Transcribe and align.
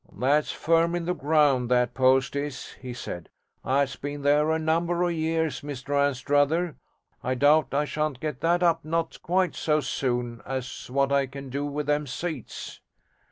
'That's 0.11 0.51
firm 0.51 0.95
in 0.95 1.05
the 1.05 1.13
ground, 1.13 1.69
that 1.69 1.93
post 1.93 2.35
is,' 2.35 2.71
he 2.81 2.91
said. 2.91 3.29
'That's 3.63 3.97
been 3.97 4.23
there 4.23 4.49
a 4.49 4.57
number 4.57 5.03
of 5.03 5.11
years, 5.11 5.61
Mr 5.61 5.95
Anstruther. 5.95 6.75
I 7.21 7.35
doubt 7.35 7.71
I 7.75 7.85
shan't 7.85 8.19
get 8.19 8.41
that 8.41 8.63
up 8.63 8.83
not 8.83 9.21
quite 9.21 9.53
so 9.53 9.79
soon 9.79 10.41
as 10.43 10.89
what 10.89 11.11
I 11.11 11.27
can 11.27 11.51
do 11.51 11.67
with 11.67 11.85
them 11.85 12.07
seats.' 12.07 12.79